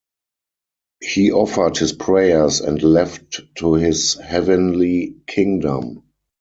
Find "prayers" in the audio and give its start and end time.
1.93-2.59